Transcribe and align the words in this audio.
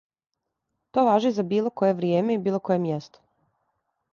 То 0.97 1.03
важи 1.09 1.31
за 1.35 1.45
било 1.51 1.73
које 1.81 1.93
вријеме 1.99 2.39
и 2.39 2.41
било 2.49 2.61
које 2.71 2.81
мјесто. 2.87 3.23